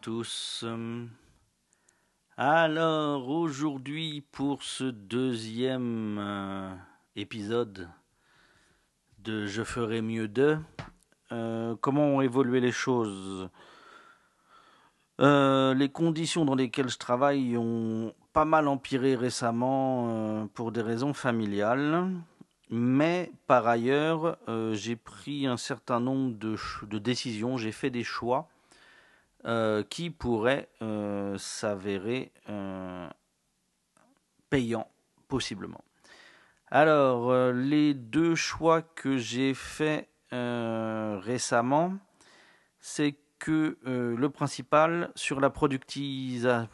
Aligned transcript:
tous. 0.00 0.66
Alors 2.36 3.28
aujourd'hui 3.28 4.22
pour 4.32 4.62
ce 4.62 4.84
deuxième 4.84 6.18
euh, 6.20 6.74
épisode 7.16 7.88
de 9.18 9.46
Je 9.46 9.62
ferai 9.62 10.02
mieux 10.02 10.28
de, 10.28 10.58
euh, 11.32 11.74
comment 11.80 12.04
ont 12.04 12.20
évolué 12.20 12.60
les 12.60 12.70
choses? 12.70 13.48
Euh, 15.20 15.72
Les 15.72 15.88
conditions 15.88 16.44
dans 16.44 16.54
lesquelles 16.54 16.90
je 16.90 16.98
travaille 16.98 17.56
ont 17.56 18.12
pas 18.34 18.44
mal 18.44 18.68
empiré 18.68 19.16
récemment 19.16 20.08
euh, 20.08 20.46
pour 20.52 20.72
des 20.72 20.82
raisons 20.82 21.14
familiales. 21.14 22.10
Mais 22.68 23.32
par 23.46 23.66
ailleurs, 23.66 24.38
j'ai 24.72 24.96
pris 24.96 25.46
un 25.46 25.58
certain 25.58 26.00
nombre 26.00 26.34
de 26.36 26.98
décisions, 26.98 27.58
j'ai 27.58 27.72
fait 27.72 27.90
des 27.90 28.04
choix 28.04 28.48
euh, 29.44 29.82
qui 29.82 30.10
pourraient 30.10 30.68
euh, 30.82 31.36
s'avérer 31.36 32.30
euh, 32.48 33.08
payants, 34.50 34.88
possiblement. 35.26 35.82
Alors, 36.68 37.30
euh, 37.30 37.52
les 37.52 37.92
deux 37.92 38.36
choix 38.36 38.82
que 38.82 39.18
j'ai 39.18 39.54
faits 39.54 40.08
récemment, 40.30 41.92
c'est 42.80 43.16
que 43.38 43.76
le 43.84 44.28
principal 44.30 45.12
sur 45.14 45.40
la 45.40 45.50
productisation, 45.50 46.68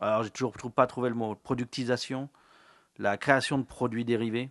alors 0.00 0.22
j'ai 0.22 0.30
toujours 0.30 0.54
pas 0.74 0.86
trouvé 0.86 1.10
le 1.10 1.14
mot, 1.14 1.34
productisation, 1.34 2.30
la 2.96 3.18
création 3.18 3.58
de 3.58 3.64
produits 3.64 4.06
dérivés, 4.06 4.48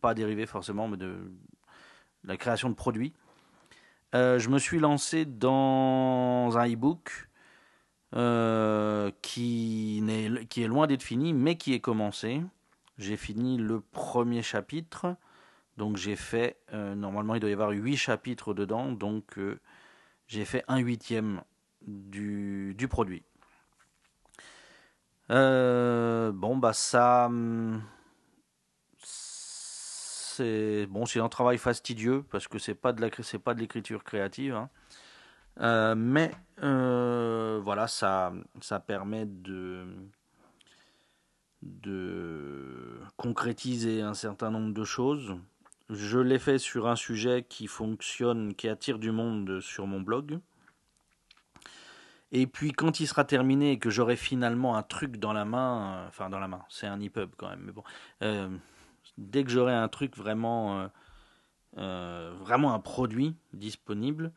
pas 0.00 0.14
dérivés 0.14 0.46
forcément, 0.46 0.88
mais 0.88 0.96
de 0.96 1.30
la 2.24 2.36
création 2.36 2.68
de 2.68 2.74
produits. 2.74 3.12
Euh, 4.14 4.38
je 4.38 4.48
me 4.48 4.58
suis 4.58 4.78
lancé 4.78 5.24
dans 5.24 6.56
un 6.56 6.68
e-book 6.68 7.28
euh, 8.16 9.10
qui, 9.22 10.02
est 10.08 10.66
loin 10.66 10.86
d'être 10.86 11.02
fini, 11.02 11.32
mais 11.32 11.56
qui 11.56 11.74
est 11.74 11.80
commencé. 11.80 12.42
J'ai 12.98 13.16
fini 13.16 13.56
le 13.56 13.80
premier 13.80 14.42
chapitre, 14.42 15.16
donc 15.76 15.96
j'ai 15.96 16.16
fait, 16.16 16.58
euh, 16.72 16.94
normalement 16.94 17.34
il 17.34 17.40
doit 17.40 17.50
y 17.50 17.52
avoir 17.52 17.70
huit 17.70 17.96
chapitres 17.96 18.52
dedans, 18.52 18.92
donc 18.92 19.38
j'ai 20.26 20.44
fait 20.44 20.64
un 20.68 20.78
huitième 20.78 21.42
du, 21.82 22.74
du 22.76 22.88
produit. 22.88 23.22
Bon, 25.28 26.56
bah 26.56 26.72
ça... 26.72 27.30
c'est 30.40 30.86
bon, 30.86 31.04
c'est 31.06 31.20
un 31.20 31.28
travail 31.28 31.58
fastidieux 31.58 32.24
parce 32.30 32.48
que 32.48 32.58
c'est 32.58 32.74
pas 32.74 32.92
de 32.92 33.10
c'est 33.22 33.38
pas 33.38 33.54
de 33.54 33.60
l'écriture 33.60 34.04
créative, 34.04 34.54
hein. 34.54 34.70
Euh, 35.60 35.94
mais 35.94 36.30
euh, 36.62 37.60
voilà, 37.62 37.86
ça, 37.86 38.32
ça 38.60 38.80
permet 38.80 39.26
de 39.26 39.84
de 41.62 43.00
concrétiser 43.16 44.00
un 44.00 44.14
certain 44.14 44.50
nombre 44.50 44.72
de 44.72 44.84
choses. 44.84 45.36
Je 45.90 46.18
l'ai 46.18 46.38
fait 46.38 46.58
sur 46.58 46.88
un 46.88 46.96
sujet 46.96 47.44
qui 47.46 47.66
fonctionne, 47.66 48.54
qui 48.54 48.68
attire 48.68 48.98
du 48.98 49.10
monde 49.10 49.60
sur 49.60 49.86
mon 49.86 50.00
blog. 50.00 50.38
Et 52.32 52.46
puis 52.46 52.72
quand 52.72 53.00
il 53.00 53.06
sera 53.06 53.24
terminé 53.24 53.72
et 53.72 53.78
que 53.78 53.90
j'aurai 53.90 54.16
finalement 54.16 54.76
un 54.76 54.82
truc 54.82 55.18
dans 55.18 55.32
la 55.32 55.44
main, 55.44 56.04
euh, 56.04 56.08
enfin 56.08 56.30
dans 56.30 56.38
la 56.38 56.48
main, 56.48 56.64
c'est 56.70 56.86
un 56.86 57.00
EPUB 57.00 57.32
quand 57.36 57.50
même, 57.50 57.62
mais 57.66 57.72
bon, 57.72 57.82
dès 59.20 59.44
que 59.44 59.50
j'aurai 59.50 59.74
un 59.74 59.88
truc 59.88 60.16
vraiment, 60.16 60.80
euh, 60.80 60.88
euh, 61.78 62.34
vraiment 62.40 62.74
un 62.74 62.80
produit 62.80 63.36
disponible, 63.52 64.32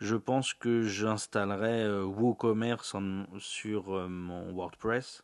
je 0.00 0.16
pense 0.16 0.54
que 0.54 0.82
j'installerai 0.82 1.84
euh, 1.84 2.02
WooCommerce 2.02 2.96
sur 3.38 4.08
mon 4.08 4.52
WordPress 4.52 5.22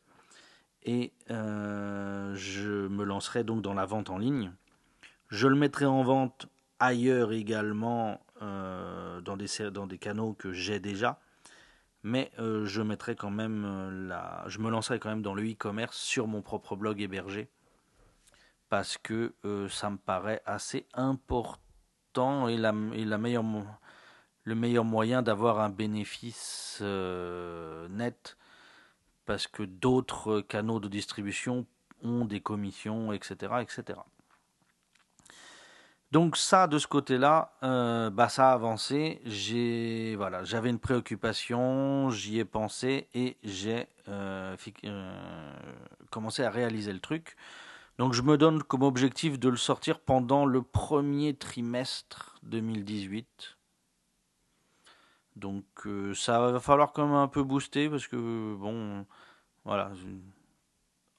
et 0.85 1.13
je 1.29 2.87
me 2.87 3.03
lancerai 3.03 3.43
donc 3.43 3.63
dans 3.63 3.75
la 3.75 3.85
vente 3.85 4.11
en 4.11 4.19
ligne. 4.19 4.53
Je 5.29 5.49
le 5.49 5.57
mettrai 5.57 5.87
en 5.87 6.03
vente 6.03 6.47
ailleurs 6.79 7.33
également 7.33 8.21
dans, 8.41 9.37
des, 9.37 9.99
canaux 9.99 10.35
que 10.35 10.53
j'ai 10.53 10.79
déjà, 10.79 11.19
mais 12.05 12.31
je 12.39 12.81
mettrai 12.81 13.17
quand 13.17 13.31
même 13.31 14.07
la, 14.07 14.45
je 14.47 14.61
me 14.61 14.71
lancerai 14.71 14.99
quand 15.01 15.11
même 15.11 15.21
dans 15.21 15.35
le 15.35 15.43
e-commerce 15.51 15.99
sur 15.99 16.29
mon 16.29 16.41
propre 16.41 16.77
blog 16.77 17.01
hébergé 17.01 17.51
parce 18.69 18.99
que 18.99 19.35
euh, 19.45 19.69
ça 19.69 19.91
me 19.91 19.97
paraît 19.97 20.43
assez 20.45 20.87
important 20.95 22.49
et, 22.49 22.57
la, 22.57 22.73
meilleure, 22.73 23.45
le 24.45 24.55
meilleur 24.55 24.85
moyen 24.85 25.23
d'avoir 25.23 25.61
un 25.61 25.71
bénéfice 25.71 26.79
euh, 26.83 27.89
net 27.89 28.37
parce 29.27 29.47
que 29.47 29.63
d'autres 29.63 30.41
canaux 30.41 30.81
de 30.81 30.89
distribution 30.89 31.67
ont 32.03 32.25
des 32.25 32.41
commissions, 32.41 33.13
etc. 33.13 33.53
etc. 33.61 33.99
Donc 36.11 36.39
ça, 36.39 36.67
de 36.67 36.79
ce 36.79 36.87
côté-là, 36.87 37.53
euh, 37.63 38.09
bah, 38.09 38.31
ça 38.31 38.51
a 38.51 38.55
avancé. 38.55 39.21
J'ai, 39.27 40.17
voilà, 40.17 40.43
j'avais 40.45 40.71
une 40.71 40.79
préoccupation, 40.79 42.09
j'y 42.09 42.39
ai 42.39 42.47
pensé 42.47 43.09
et 43.15 43.37
j'ai 43.45 43.87
commencé 46.11 46.43
à 46.43 46.51
réaliser 46.51 46.93
le 46.93 47.01
truc. 47.01 47.37
Donc 47.99 48.13
je 48.13 48.23
me 48.23 48.39
donne 48.39 48.63
comme 48.63 48.83
objectif 48.83 49.41
de 49.41 49.49
le 49.49 49.57
sortir 49.57 49.99
pendant 49.99 50.47
le 50.47 50.63
premier 50.63 51.35
trimestre 51.35 52.39
2018. 52.45 53.59
Donc 55.35 55.65
euh, 55.87 56.15
ça 56.15 56.39
va 56.39 56.61
falloir 56.61 56.93
quand 56.93 57.07
même 57.07 57.17
un 57.17 57.29
peu 57.29 57.43
booster 57.43 57.89
parce 57.89 58.07
que 58.07 58.55
bon, 58.55 59.05
voilà, 59.65 59.91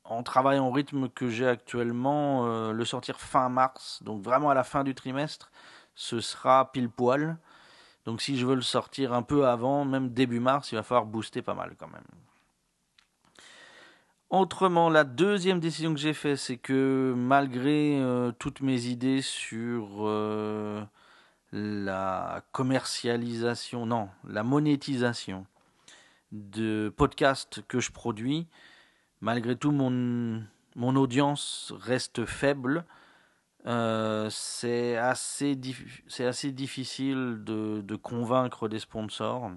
en 0.05 0.23
travaillant 0.23 0.67
au 0.67 0.71
rythme 0.71 1.09
que 1.09 1.29
j'ai 1.29 1.47
actuellement, 1.47 2.47
euh, 2.47 2.71
le 2.71 2.85
sortir 2.85 3.19
fin 3.19 3.49
mars, 3.49 4.01
donc 4.03 4.23
vraiment 4.23 4.49
à 4.49 4.53
la 4.53 4.63
fin 4.63 4.83
du 4.83 4.95
trimestre, 4.95 5.51
ce 5.95 6.21
sera 6.21 6.71
pile 6.71 6.89
poil. 6.89 7.37
Donc 8.05 8.21
si 8.21 8.37
je 8.37 8.45
veux 8.45 8.55
le 8.55 8.61
sortir 8.61 9.13
un 9.13 9.21
peu 9.21 9.47
avant, 9.47 9.85
même 9.85 10.09
début 10.09 10.39
mars, 10.39 10.71
il 10.71 10.75
va 10.75 10.83
falloir 10.83 11.05
booster 11.05 11.41
pas 11.41 11.53
mal 11.53 11.75
quand 11.77 11.89
même. 11.89 12.07
Autrement, 14.29 14.91
la 14.91 15.05
deuxième 15.05 15.59
décision 15.59 15.91
que 15.91 15.99
j'ai 15.99 16.13
faite, 16.13 16.37
c'est 16.37 16.57
que 16.57 17.15
malgré 17.17 17.99
euh, 17.99 18.31
toutes 18.37 18.61
mes 18.61 18.85
idées 18.85 19.23
sur 19.23 20.07
euh, 20.07 20.83
la 21.51 22.43
commercialisation, 22.51 23.87
non, 23.87 24.09
la 24.27 24.43
monétisation 24.43 25.47
de 26.31 26.93
podcasts 26.95 27.65
que 27.67 27.79
je 27.79 27.91
produis, 27.91 28.45
malgré 29.19 29.55
tout 29.55 29.71
mon, 29.71 30.43
mon 30.75 30.95
audience 30.95 31.73
reste 31.79 32.25
faible. 32.27 32.85
Euh, 33.65 34.29
c'est 34.29 34.95
assez, 34.95 35.59
assez 36.19 36.51
difficile 36.51 37.39
de, 37.43 37.81
de 37.81 37.95
convaincre 37.95 38.67
des 38.67 38.79
sponsors. 38.79 39.49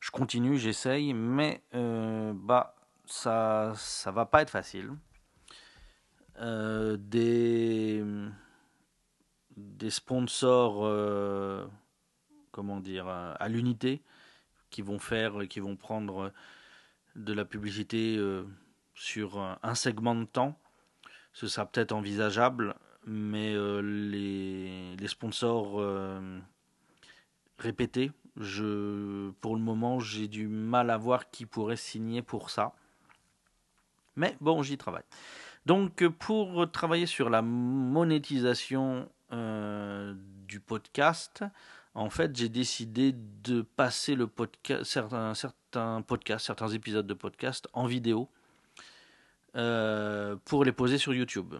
Je 0.00 0.10
continue, 0.10 0.58
j'essaye, 0.58 1.14
mais 1.14 1.62
bah 1.72 2.74
ça 3.10 3.72
ça 3.76 4.10
va 4.10 4.26
pas 4.26 4.42
être 4.42 4.50
facile. 4.50 4.90
Euh, 6.40 6.96
des 6.98 8.02
des 9.56 9.90
sponsors, 9.90 10.84
euh, 10.84 11.66
comment 12.50 12.80
dire, 12.80 13.08
euh, 13.08 13.34
à 13.38 13.48
l'unité, 13.48 14.02
qui 14.70 14.82
vont 14.82 14.98
faire, 14.98 15.48
qui 15.48 15.60
vont 15.60 15.76
prendre 15.76 16.32
de 17.16 17.32
la 17.32 17.44
publicité 17.44 18.16
euh, 18.16 18.44
sur 18.94 19.38
un, 19.62 19.74
segment 19.74 20.14
de 20.14 20.24
temps. 20.24 20.58
Ce 21.32 21.46
sera 21.46 21.66
peut-être 21.66 21.92
envisageable, 21.92 22.74
mais 23.06 23.54
euh, 23.54 23.80
les, 23.80 24.96
les 24.96 25.08
sponsors 25.08 25.80
euh, 25.80 26.38
répétés, 27.58 28.12
je, 28.36 29.30
pour 29.40 29.56
le 29.56 29.62
moment, 29.62 30.00
j'ai 30.00 30.28
du 30.28 30.48
mal 30.48 30.90
à 30.90 30.96
voir 30.96 31.30
qui 31.30 31.46
pourrait 31.46 31.76
signer 31.76 32.22
pour 32.22 32.50
ça. 32.50 32.74
Mais 34.16 34.36
bon, 34.40 34.62
j'y 34.62 34.76
travaille. 34.76 35.04
Donc, 35.66 36.06
pour 36.08 36.70
travailler 36.70 37.06
sur 37.06 37.30
la 37.30 37.42
monétisation 37.42 39.08
euh, 39.32 40.14
du 40.46 40.60
podcast, 40.60 41.44
en 41.94 42.10
fait, 42.10 42.36
j'ai 42.36 42.48
décidé 42.48 43.14
de 43.42 43.62
passer 43.62 44.14
le 44.14 44.26
podcast, 44.26 44.84
certains, 44.84 45.34
certains 45.34 46.02
podcasts, 46.02 46.46
certains 46.46 46.68
épisodes 46.68 47.06
de 47.06 47.14
podcast 47.14 47.68
en 47.72 47.86
vidéo 47.86 48.28
euh, 49.56 50.36
pour 50.44 50.64
les 50.64 50.72
poser 50.72 50.98
sur 50.98 51.12
YouTube. 51.14 51.54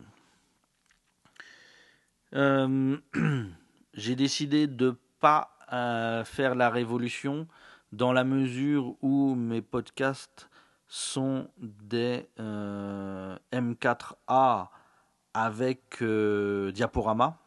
Euh, 2.35 2.97
j'ai 3.95 4.15
décidé 4.15 4.67
de 4.67 4.97
pas 5.19 5.57
euh, 5.73 6.25
faire 6.25 6.55
la 6.55 6.71
révolution 6.71 7.49
dans 7.93 8.13
la 8.13 8.25
mesure 8.25 8.95
où 9.03 9.35
mes 9.35 9.63
podcasts 9.63 10.49
sont 10.93 11.47
des 11.57 12.29
euh, 12.41 13.39
M4A 13.53 14.71
avec 15.33 16.03
euh, 16.03 16.73
diaporama. 16.73 17.39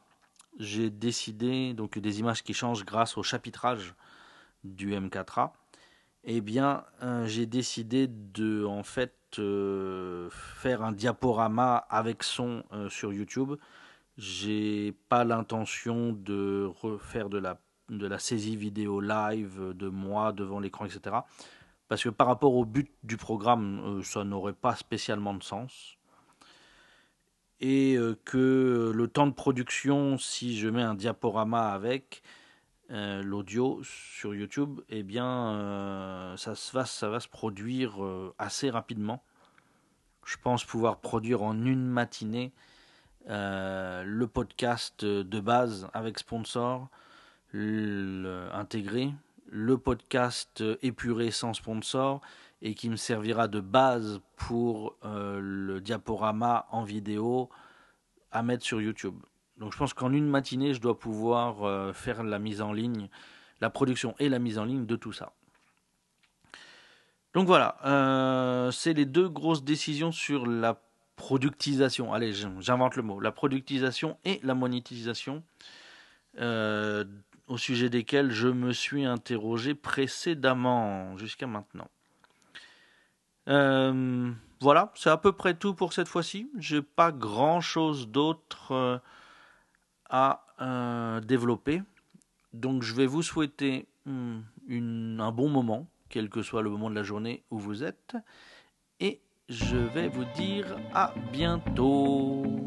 J'ai 0.60 0.90
décidé 0.90 1.74
donc 1.74 2.00
des 2.00 2.22
images 2.22 2.42
qui 2.42 2.54
changent 2.54 2.86
grâce 2.86 3.18
au 3.18 3.24
chapitrage 3.24 3.96
du 4.64 4.94
M4A. 4.94 5.52
eh 6.24 6.40
bien, 6.40 6.86
euh, 7.02 7.26
j'ai 7.26 7.46
décidé 7.46 8.08
de 8.08 8.64
en 8.64 8.84
fait 8.84 9.14
faire 9.36 10.84
un 10.84 10.92
diaporama 10.94 11.76
avec 11.90 12.24
son 12.24 12.64
sur 12.90 13.12
YouTube. 13.12 13.56
J'ai 14.16 14.96
pas 15.10 15.24
l'intention 15.26 16.14
de 16.14 16.72
refaire 16.82 17.30
de 17.30 17.40
la 18.08 18.20
saisie 18.20 18.56
vidéo 18.56 19.02
live 19.02 19.74
de 19.74 19.90
moi 19.90 20.34
devant 20.34 20.60
l'écran, 20.60 20.86
etc. 20.86 21.16
Parce 21.88 22.04
que 22.04 22.10
par 22.10 22.28
rapport 22.28 22.56
au 22.56 22.66
but 22.66 22.92
du 23.04 23.18
programme, 23.18 24.02
ça 24.04 24.24
n'aurait 24.24 24.54
pas 24.54 24.76
spécialement 24.76 25.34
de 25.34 25.44
sens. 25.44 25.98
Et 27.60 27.98
que 28.26 28.92
le 28.94 29.08
temps 29.08 29.28
de 29.28 29.34
production, 29.34 30.18
si 30.18 30.58
je 30.58 30.68
mets 30.68 30.82
un 30.82 30.96
diaporama 30.96 31.72
avec, 31.72 32.24
euh, 32.92 33.24
l'audio 33.24 33.82
sur 33.84 34.36
YouTube, 34.36 34.82
eh 34.90 35.04
bien, 35.04 35.56
euh, 35.56 36.38
ça, 36.38 36.54
va, 36.74 36.86
se 36.86 37.28
produire 37.28 38.04
euh, 38.04 38.36
assez 38.38 38.70
rapidement. 38.70 39.24
Je 40.26 40.36
pense 40.38 40.66
pouvoir 40.66 41.00
produire 41.00 41.42
en 41.44 41.66
une 41.66 41.86
matinée 41.86 42.54
le 43.26 44.26
podcast 44.26 45.06
de 45.06 45.40
base 45.40 45.88
avec 45.94 46.20
sponsor 46.20 46.90
intégré, 47.54 49.14
le 49.56 49.78
podcast 49.78 50.64
épuré 50.82 51.30
sans 51.30 51.54
sponsor 51.54 52.22
et 52.62 52.74
qui 52.74 52.90
me 52.90 52.96
servira 52.96 53.48
de 53.48 53.60
base 53.60 54.20
pour 54.36 54.98
le 55.04 55.80
diaporama 55.80 56.66
en 56.72 56.84
vidéo 56.84 57.50
à 58.32 58.42
mettre 58.42 58.64
sur 58.64 58.82
YouTube. 58.82 59.16
Donc 59.58 59.72
je 59.72 59.78
pense 59.78 59.94
qu'en 59.94 60.12
une 60.12 60.28
matinée, 60.28 60.74
je 60.74 60.82
dois 60.82 60.98
pouvoir 60.98 61.64
euh, 61.64 61.94
faire 61.94 62.24
la 62.24 62.40
mise 62.40 62.62
en 62.62 62.74
ligne, 62.74 63.08
la 63.62 63.70
production 63.70 64.16
et 64.20 64.30
la 64.30 64.40
mise 64.40 64.58
en 64.58 64.66
ligne 64.66 64.86
de 64.86 64.96
tout 64.96 65.14
ça. 65.14 65.32
Donc 67.34 67.48
voilà, 67.48 67.78
euh, 67.86 68.72
c'est 68.72 68.94
les 68.94 69.06
deux 69.06 69.30
grosses 69.30 69.64
décisions 69.64 70.12
sur 70.12 70.46
la 70.46 70.82
productisation. 71.16 72.14
Allez, 72.14 72.34
j'invente 72.60 72.96
le 72.96 73.04
mot. 73.04 73.20
La 73.20 73.32
productisation 73.32 74.18
et 74.26 74.40
la 74.44 74.54
monétisation, 74.54 75.44
euh, 76.40 77.06
au 77.48 77.58
sujet 77.58 77.90
desquelles 77.90 78.32
je 78.32 78.48
me 78.48 78.72
suis 78.74 79.06
interrogé 79.06 79.76
précédemment, 79.76 81.18
jusqu'à 81.18 81.48
maintenant. 81.48 81.90
voilà, 83.46 84.92
c'est 84.96 85.10
à 85.10 85.18
peu 85.18 85.34
près 85.34 85.54
tout 85.54 85.74
pour 85.74 85.94
cette 85.94 86.08
fois-ci. 86.08 86.50
J'ai 86.58 86.82
pas 86.82 87.12
grand 87.12 87.62
chose 87.62 88.10
d'autre 88.10 89.02
à 90.14 90.46
euh, 90.62 91.20
développer. 91.22 91.82
Donc 92.54 92.84
je 92.84 92.94
vais 92.94 93.08
vous 93.08 93.24
souhaiter 93.24 93.88
hmm, 94.06 94.42
un 94.70 95.32
bon 95.32 95.50
moment, 95.50 95.88
quel 96.10 96.30
que 96.30 96.44
soit 96.44 96.62
le 96.62 96.70
moment 96.70 96.92
de 96.92 96.96
la 96.96 97.02
journée 97.02 97.44
où 97.50 97.58
vous 97.58 97.84
êtes. 97.84 98.16
Et 99.00 99.22
je 99.50 99.76
vais 99.76 100.08
vous 100.08 100.26
dire 100.36 100.78
à 100.94 101.14
bientôt. 101.32 102.63